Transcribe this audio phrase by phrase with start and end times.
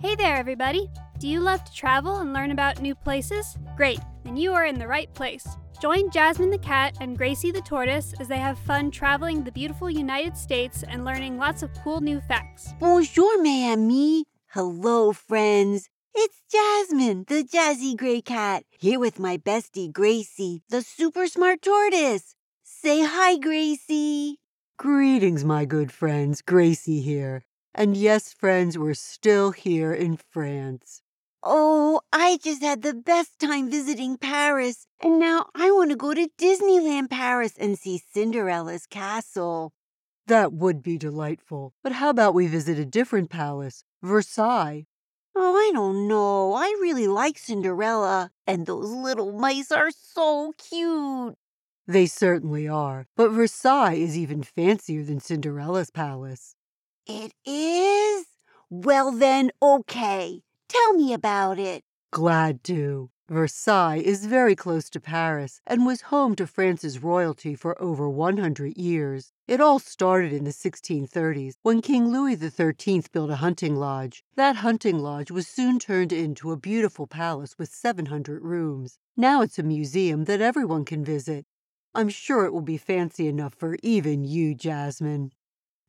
[0.00, 0.88] Hey there, everybody!
[1.18, 3.58] Do you love to travel and learn about new places?
[3.76, 5.46] Great, then you are in the right place.
[5.78, 9.90] Join Jasmine the cat and Gracie the tortoise as they have fun traveling the beautiful
[9.90, 12.72] United States and learning lots of cool new facts.
[12.78, 14.24] Bonjour, mes amis.
[14.54, 15.90] Hello, friends.
[16.14, 22.36] It's Jasmine, the jazzy gray cat, here with my bestie Gracie, the super smart tortoise.
[22.62, 24.38] Say hi, Gracie.
[24.78, 26.40] Greetings, my good friends.
[26.40, 27.44] Gracie here.
[27.74, 31.02] And yes, friends, we're still here in France.
[31.42, 36.12] Oh, I just had the best time visiting Paris, and now I want to go
[36.12, 39.72] to Disneyland Paris and see Cinderella's castle.
[40.26, 41.72] That would be delightful.
[41.82, 44.86] But how about we visit a different palace, Versailles?
[45.34, 46.52] Oh, I don't know.
[46.54, 51.36] I really like Cinderella, and those little mice are so cute.
[51.86, 53.06] They certainly are.
[53.16, 56.54] But Versailles is even fancier than Cinderella's palace.
[57.12, 58.26] It is?
[58.70, 60.42] Well, then, okay.
[60.68, 61.82] Tell me about it.
[62.12, 63.10] Glad to.
[63.28, 68.76] Versailles is very close to Paris and was home to France's royalty for over 100
[68.76, 69.32] years.
[69.48, 74.22] It all started in the 1630s when King Louis XIII built a hunting lodge.
[74.36, 79.00] That hunting lodge was soon turned into a beautiful palace with 700 rooms.
[79.16, 81.44] Now it's a museum that everyone can visit.
[81.92, 85.32] I'm sure it will be fancy enough for even you, Jasmine.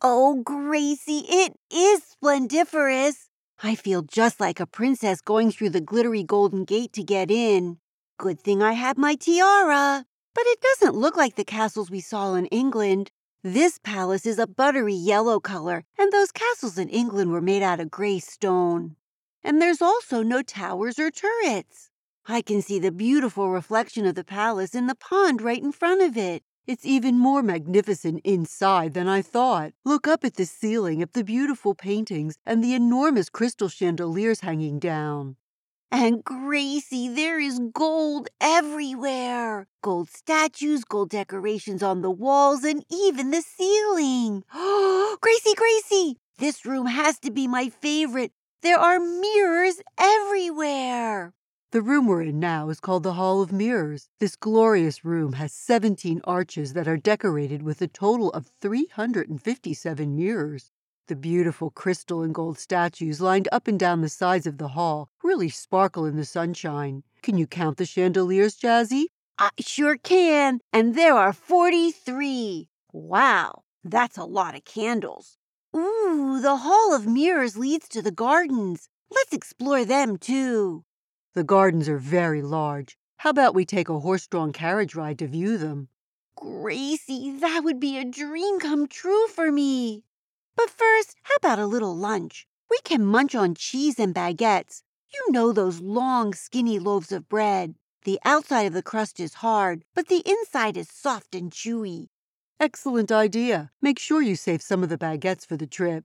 [0.00, 3.30] Oh, Gracie, it is splendiferous.
[3.64, 7.78] I feel just like a princess going through the glittery golden gate to get in.
[8.16, 10.04] Good thing I have my tiara.
[10.36, 13.10] But it doesn't look like the castles we saw in England.
[13.42, 17.80] This palace is a buttery yellow color, and those castles in England were made out
[17.80, 18.94] of gray stone.
[19.42, 21.90] And there's also no towers or turrets.
[22.24, 26.02] I can see the beautiful reflection of the palace in the pond right in front
[26.02, 26.44] of it.
[26.68, 29.72] It's even more magnificent inside than I thought.
[29.86, 34.78] Look up at the ceiling at the beautiful paintings and the enormous crystal chandeliers hanging
[34.78, 35.36] down.
[35.90, 39.66] And Gracie, there is gold everywhere.
[39.82, 44.44] Gold statues, gold decorations on the walls, and even the ceiling.
[45.22, 48.32] Gracie, Gracie, this room has to be my favorite.
[48.60, 51.32] There are mirrors everywhere.
[51.70, 54.08] The room we're in now is called the Hall of Mirrors.
[54.20, 60.70] This glorious room has 17 arches that are decorated with a total of 357 mirrors.
[61.08, 65.10] The beautiful crystal and gold statues lined up and down the sides of the hall
[65.22, 67.02] really sparkle in the sunshine.
[67.20, 69.08] Can you count the chandeliers, Jazzy?
[69.38, 72.70] I sure can, and there are 43.
[72.94, 75.36] Wow, that's a lot of candles.
[75.76, 78.88] Ooh, the Hall of Mirrors leads to the gardens.
[79.10, 80.84] Let's explore them too.
[81.34, 82.96] The gardens are very large.
[83.18, 85.88] How about we take a horse drawn carriage ride to view them?
[86.36, 90.04] Gracie, that would be a dream come true for me.
[90.56, 92.46] But first, how about a little lunch?
[92.70, 94.82] We can munch on cheese and baguettes.
[95.12, 97.74] You know those long, skinny loaves of bread.
[98.04, 102.08] The outside of the crust is hard, but the inside is soft and chewy.
[102.60, 103.70] Excellent idea.
[103.80, 106.04] Make sure you save some of the baguettes for the trip.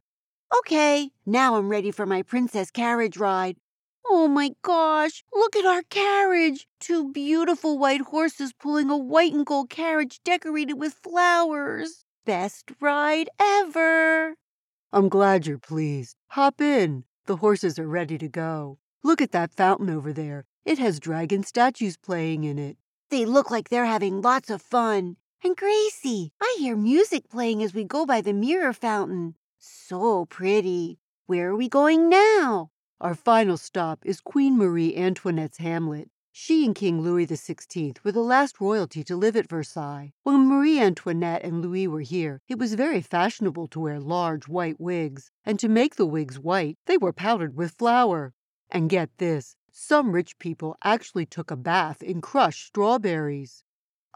[0.60, 3.58] Okay, now I'm ready for my princess carriage ride.
[4.06, 6.68] Oh my gosh, look at our carriage!
[6.80, 12.04] Two beautiful white horses pulling a white and gold carriage decorated with flowers.
[12.26, 14.36] Best ride ever!
[14.92, 16.18] I'm glad you're pleased.
[16.32, 17.06] Hop in.
[17.26, 18.78] The horses are ready to go.
[19.04, 20.46] Look at that fountain over there.
[20.66, 22.78] It has dragon statues playing in it.
[23.10, 25.16] They look like they're having lots of fun.
[25.44, 29.36] And Gracie, I hear music playing as we go by the mirror fountain.
[29.60, 31.00] So pretty.
[31.26, 32.72] Where are we going now?
[33.04, 36.10] Our final stop is Queen Marie Antoinette's Hamlet.
[36.32, 40.14] She and King Louis XVI were the last royalty to live at Versailles.
[40.24, 44.80] When Marie Antoinette and Louis were here, it was very fashionable to wear large white
[44.80, 48.34] wigs, and to make the wigs white, they were powdered with flour.
[48.70, 53.66] And get this some rich people actually took a bath in crushed strawberries.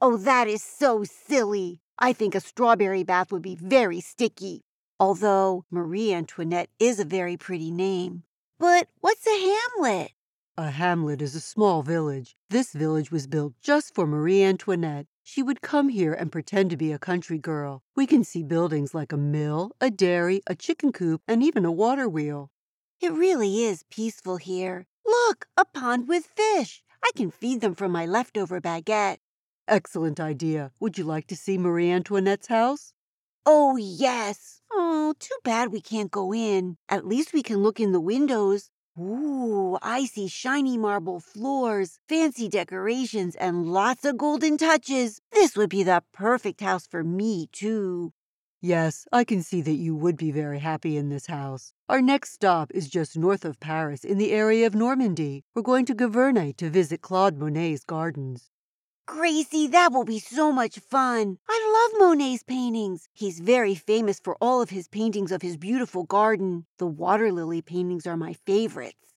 [0.02, 1.82] Oh, that is so silly.
[2.00, 4.62] I think a strawberry bath would be very sticky.
[4.98, 8.24] Although Marie Antoinette is a very pretty name.
[8.60, 10.14] But what's a hamlet?
[10.58, 12.36] A hamlet is a small village.
[12.50, 15.06] This village was built just for Marie Antoinette.
[15.22, 17.84] She would come here and pretend to be a country girl.
[17.96, 21.72] We can see buildings like a mill, a dairy, a chicken coop, and even a
[21.72, 22.50] water wheel.
[23.00, 24.88] It really is peaceful here.
[25.06, 26.82] Look, a pond with fish.
[27.04, 29.20] I can feed them from my leftover baguette.
[29.68, 30.72] Excellent idea.
[30.80, 32.94] Would you like to see Marie Antoinette's house?
[33.50, 34.60] Oh, yes.
[34.70, 36.76] Oh, too bad we can't go in.
[36.90, 38.70] At least we can look in the windows.
[39.00, 45.22] Ooh, I see shiny marble floors, fancy decorations, and lots of golden touches.
[45.32, 48.12] This would be the perfect house for me, too.
[48.60, 51.72] Yes, I can see that you would be very happy in this house.
[51.88, 55.46] Our next stop is just north of Paris in the area of Normandy.
[55.56, 58.50] We're going to Giverny to visit Claude Monet's gardens.
[59.08, 61.38] Gracie, that will be so much fun.
[61.48, 63.08] I love Monet's paintings.
[63.14, 66.66] He's very famous for all of his paintings of his beautiful garden.
[66.78, 69.16] The water lily paintings are my favorites.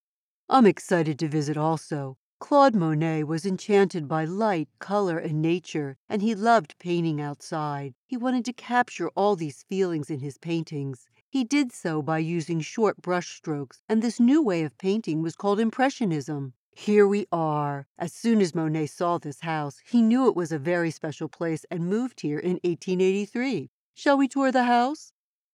[0.49, 2.17] I'm excited to visit also.
[2.39, 7.93] Claude Monet was enchanted by light, color, and nature, and he loved painting outside.
[8.07, 11.09] He wanted to capture all these feelings in his paintings.
[11.29, 15.35] He did so by using short brush strokes, and this new way of painting was
[15.35, 16.55] called Impressionism.
[16.73, 17.87] Here we are.
[17.99, 21.65] As soon as Monet saw this house, he knew it was a very special place
[21.71, 23.71] and moved here in 1883.
[23.95, 25.13] Shall we tour the house?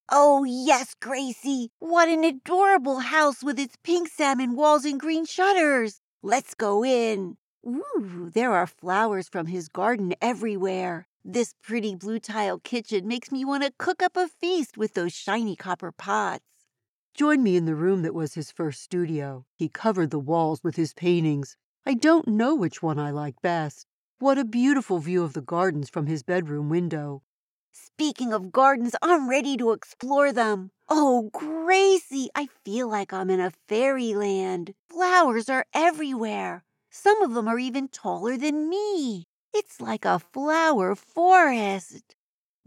[0.08, 1.70] Oh, yes, Gracie.
[1.80, 6.00] What an adorable house with its pink salmon walls and green shutters.
[6.22, 7.38] Let's go in.
[7.66, 11.08] Ooh, there are flowers from his garden everywhere.
[11.24, 15.12] This pretty blue tile kitchen makes me want to cook up a feast with those
[15.12, 16.44] shiny copper pots.
[17.16, 19.46] Join me in the room that was his first studio.
[19.54, 21.56] He covered the walls with his paintings.
[21.86, 23.86] I don't know which one I like best.
[24.18, 27.22] What a beautiful view of the gardens from his bedroom window.
[27.72, 30.72] Speaking of gardens, I'm ready to explore them.
[30.90, 34.74] Oh, Gracie, I feel like I'm in a fairyland.
[34.90, 36.64] Flowers are everywhere.
[36.90, 39.24] Some of them are even taller than me.
[39.54, 42.15] It's like a flower forest.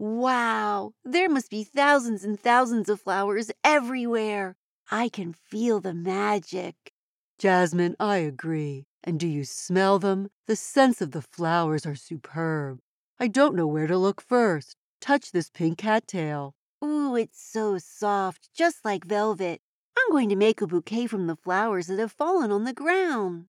[0.00, 4.56] Wow, there must be thousands and thousands of flowers everywhere.
[4.90, 6.94] I can feel the magic.
[7.38, 8.86] Jasmine, I agree.
[9.04, 10.30] And do you smell them?
[10.46, 12.80] The scents of the flowers are superb.
[13.18, 14.74] I don't know where to look first.
[15.02, 16.54] Touch this pink cattail.
[16.82, 19.60] Ooh, it's so soft, just like velvet.
[19.98, 23.48] I'm going to make a bouquet from the flowers that have fallen on the ground.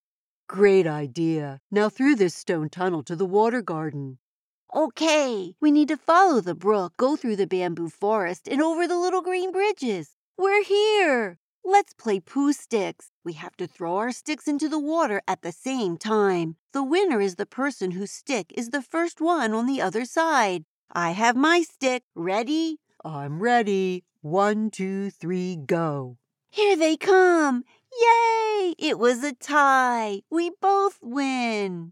[0.50, 1.62] Great idea.
[1.72, 4.18] Now through this stone tunnel to the water garden.
[4.74, 8.98] Okay, we need to follow the brook, go through the bamboo forest, and over the
[8.98, 10.16] little green bridges.
[10.38, 11.40] We're here.
[11.66, 13.12] Let's play Pooh sticks.
[13.26, 16.56] We have to throw our sticks into the water at the same time.
[16.72, 20.64] The winner is the person whose stick is the first one on the other side.
[20.90, 22.04] I have my stick.
[22.16, 22.78] Ready?
[23.04, 24.06] I'm ready.
[24.22, 26.18] One, two, three, go.
[26.50, 27.66] Here they come!
[27.92, 28.74] Yay!
[28.80, 30.22] It was a tie.
[30.30, 31.92] We both win.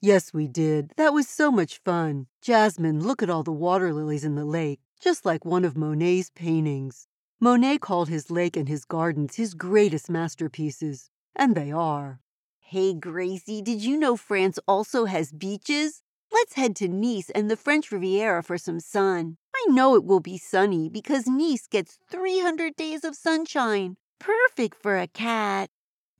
[0.00, 0.92] Yes, we did.
[0.96, 2.26] That was so much fun.
[2.42, 6.30] Jasmine, look at all the water lilies in the lake, just like one of Monet's
[6.30, 7.08] paintings.
[7.40, 12.20] Monet called his lake and his gardens his greatest masterpieces, and they are.
[12.60, 16.02] Hey, Gracie, did you know France also has beaches?
[16.32, 19.36] Let's head to Nice and the French Riviera for some sun.
[19.54, 23.96] I know it will be sunny because Nice gets 300 days of sunshine.
[24.18, 25.70] Perfect for a cat.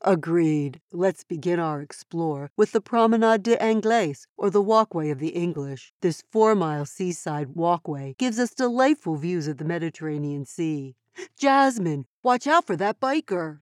[0.02, 0.80] Agreed.
[0.92, 5.92] Let's begin our explore with the Promenade des Anglais, or the Walkway of the English.
[6.00, 10.96] This four mile seaside walkway gives us delightful views of the Mediterranean Sea.
[11.38, 13.60] Jasmine, watch out for that biker.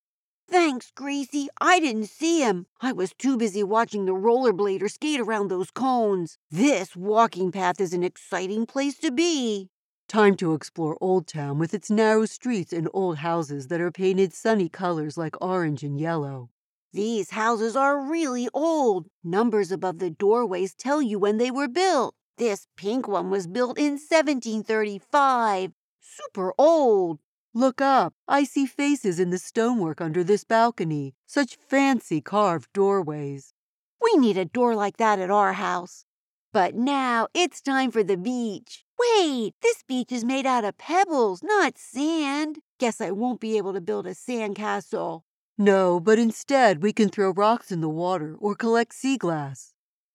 [0.48, 1.48] Thanks, Gracie.
[1.60, 2.66] I didn't see him.
[2.80, 6.36] I was too busy watching the rollerblader skate around those cones.
[6.50, 9.70] This walking path is an exciting place to be.
[10.14, 14.32] Time to explore Old Town with its narrow streets and old houses that are painted
[14.32, 16.50] sunny colors like orange and yellow.
[16.92, 19.08] These houses are really old.
[19.24, 22.14] Numbers above the doorways tell you when they were built.
[22.38, 25.72] This pink one was built in 1735.
[26.00, 27.18] Super old.
[27.52, 28.14] Look up.
[28.28, 31.16] I see faces in the stonework under this balcony.
[31.26, 33.52] Such fancy carved doorways.
[34.00, 36.04] We need a door like that at our house.
[36.52, 38.84] But now it's time for the beach.
[39.04, 42.58] Wait, this beach is made out of pebbles, not sand.
[42.78, 45.24] Guess I won't be able to build a sand castle.
[45.58, 49.72] No, but instead we can throw rocks in the water or collect sea glass.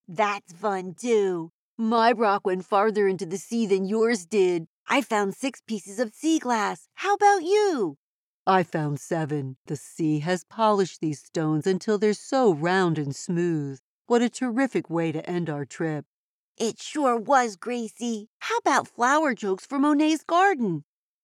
[0.08, 1.52] That's fun too.
[1.78, 4.66] My rock went farther into the sea than yours did.
[4.88, 6.88] I found six pieces of sea glass.
[6.94, 7.96] How about you?
[8.46, 9.56] I found seven.
[9.66, 13.78] The sea has polished these stones until they're so round and smooth.
[14.06, 16.04] What a terrific way to end our trip.
[16.58, 18.28] It sure was, Gracie.
[18.50, 20.82] How about flower jokes for Monet's garden?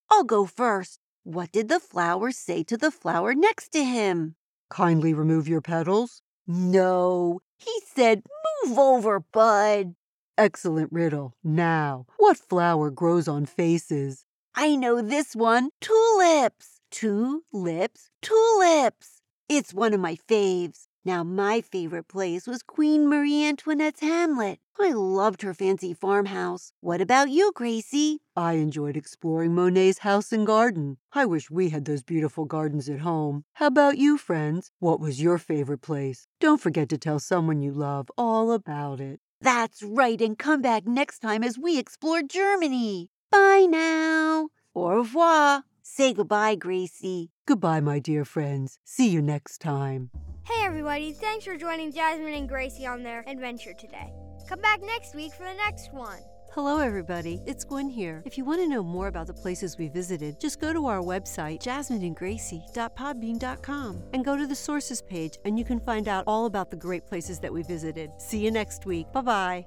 [0.09, 1.01] I'll go first.
[1.25, 4.37] What did the flower say to the flower next to him?
[4.71, 6.23] Kindly remove your petals.
[6.47, 8.23] No, he said,
[8.65, 9.97] Move over, bud.
[10.39, 11.33] Excellent riddle.
[11.43, 14.25] Now, what flower grows on faces?
[14.55, 16.79] I know this one tulips.
[16.93, 19.21] Two lips, tulips.
[19.49, 20.87] It's one of my faves.
[21.07, 24.59] Now, my favorite place was Queen Marie Antoinette's Hamlet.
[24.77, 26.73] I loved her fancy farmhouse.
[26.81, 28.19] What about you, Gracie?
[28.35, 30.97] I enjoyed exploring Monet's house and garden.
[31.13, 33.45] I wish we had those beautiful gardens at home.
[33.55, 34.73] How about you, friends?
[34.81, 36.27] What was your favorite place?
[36.41, 39.21] Don't forget to tell someone you love all about it.
[39.41, 43.11] That's right, and come back next time as we explore Germany.
[43.31, 44.49] Bye now.
[44.75, 45.63] Au revoir.
[45.85, 47.31] Say goodbye, Gracie.
[47.47, 48.81] Goodbye, my dear friends.
[48.85, 50.11] See you next time.
[50.49, 51.13] Hey, everybody.
[51.13, 54.13] Thanks for joining Jasmine and Gracie on their adventure today.
[54.49, 56.21] Come back next week for the next one.
[56.53, 57.43] Hello, everybody.
[57.47, 58.23] It's Gwen here.
[58.25, 61.01] If you want to know more about the places we visited, just go to our
[61.01, 66.71] website, jasmineandgracie.podbean.com, and go to the sources page, and you can find out all about
[66.71, 68.13] the great places that we visited.
[68.19, 69.11] See you next week.
[69.13, 69.67] Bye bye.